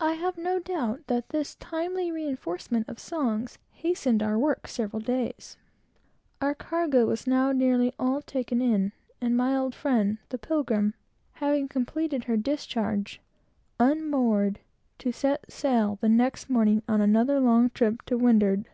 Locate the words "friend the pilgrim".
9.74-10.94